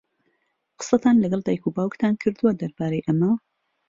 قسەتان 0.79 1.15
لەگەڵ 1.23 1.41
دایک 1.47 1.63
و 1.65 1.75
باوکتان 1.77 2.13
کردووە 2.21 2.51
دەربارەی 2.61 3.05
ئەمە؟ 3.07 3.31